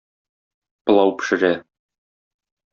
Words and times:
Пылау 0.87 1.13
пешерә. 1.21 1.53